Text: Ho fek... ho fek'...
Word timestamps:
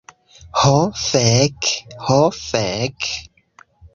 Ho 0.59 0.77
fek... 1.01 1.69
ho 2.07 2.17
fek'... 2.39 3.13